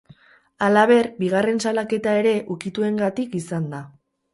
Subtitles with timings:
[0.67, 3.89] Halaber, bigarren salaketa ere ukituengatik izan da.